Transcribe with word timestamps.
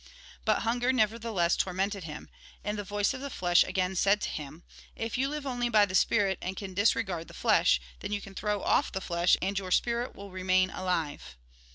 But 0.45 0.63
hunger, 0.63 0.91
nevertheless, 0.91 1.55
tormented 1.55 2.05
him; 2.05 2.27
and 2.63 2.75
jhe 2.79 2.83
voice 2.83 3.13
of 3.13 3.21
the 3.21 3.29
flesh 3.29 3.63
again 3.63 3.95
said 3.95 4.19
to 4.21 4.29
him:" 4.29 4.63
If 4.95 5.15
you 5.15 5.29
live 5.29 5.45
only 5.45 5.69
by 5.69 5.85
the 5.85 5.93
spirit, 5.93 6.39
and 6.41 6.57
can 6.57 6.73
disregard 6.73 7.27
the 7.27 7.35
flesh, 7.35 7.79
then 7.99 8.11
you 8.11 8.19
can 8.19 8.33
throw 8.33 8.63
off 8.63 8.91
the 8.91 8.99
flesh, 8.99 9.37
and 9.43 9.59
your 9.59 9.69
spirit 9.69 10.15
will 10.15 10.31
remain 10.31 10.71
alive." 10.71 11.37